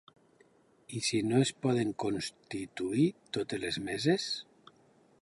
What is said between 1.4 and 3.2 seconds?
es poden constituir